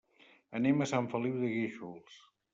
[0.59, 2.19] Anem a Sant Feliu de Guíxols.